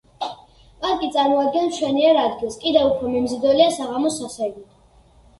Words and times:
პარკი 0.83 1.09
წარმოადგენს 1.17 1.67
მშვენიერ 1.73 2.19
ადგილს, 2.21 2.57
კიდევ 2.63 2.87
უფრო 2.93 3.11
მიმზიდველია 3.17 3.67
საღამოს 3.77 4.17
სასეირნოდ. 4.23 4.65